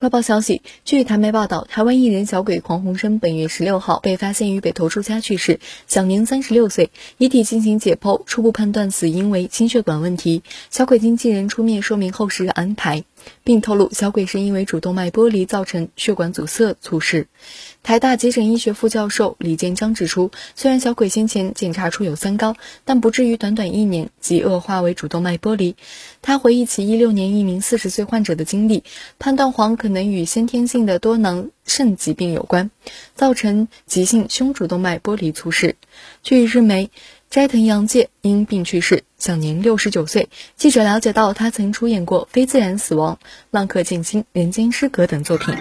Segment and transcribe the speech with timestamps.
[0.00, 10.42] 外报消息，据台媒报道，台湾艺人小鬼黄鸿升本月十六号被发现于北投住家去世，享年三十六岁，遗体进行解剖，初步判断死因为心血管问题。
[10.70, 13.04] 小鬼经纪人出面说明后事安排。
[13.44, 17.26] 并透露，小鬼是因为主动脉剥离造成血管阻塞猝逝。
[17.82, 25.76] 台大急诊医学副教授李建章指出，虽然小鬼先前检查出有三高，但不至于短短一年即恶化为主动脉剥离。
[26.22, 28.84] 他回忆起一六年一名四十岁患者的经历，
[29.18, 32.70] 判断黄可能与先天性的多囊肾疾病有关，
[33.14, 35.76] 造成急性胸主动脉剥离猝逝。
[36.22, 36.90] 据日媒。
[37.30, 40.28] 斋藤洋介因病去世，享年六十九岁。
[40.56, 43.14] 记者了解到，他曾出演过《非自然死亡》
[43.52, 45.54] 《浪客剑心》《人间失格》等作品。